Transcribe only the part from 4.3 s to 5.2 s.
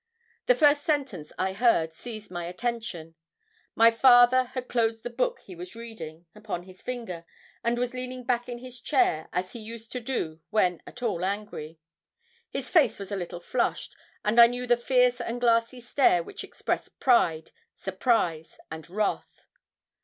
had closed the